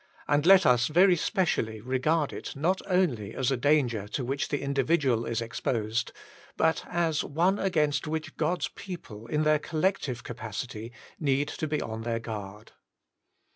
[0.27, 4.49] And let us very speci ally regard it not only as a danger to which
[4.49, 6.11] the individual is exposed,
[6.57, 12.01] but as one against which God's people, in their collective capacity, need to be on
[12.01, 12.71] their guard.